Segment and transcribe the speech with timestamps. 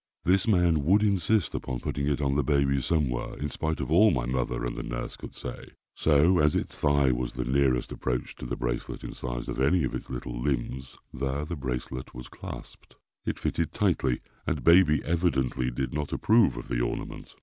[0.23, 4.09] This man would insist upon putting it on the baby somewhere, in spite of all
[4.09, 8.33] my mother and the nurse could say; so, as its thigh was the nearest approach
[8.37, 12.29] to the bracelet in size of any of its little limbs, there the bracelet was
[12.29, 12.95] clasped.
[13.27, 17.35] It fitted tightly and baby evidently did not approve of the ornament.